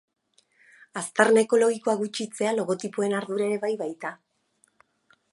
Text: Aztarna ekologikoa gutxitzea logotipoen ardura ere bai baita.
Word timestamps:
Aztarna 1.01 1.43
ekologikoa 1.47 1.93
gutxitzea 1.99 2.53
logotipoen 2.59 3.13
ardura 3.19 3.45
ere 3.49 3.59
bai 3.67 3.73
baita. 3.83 4.13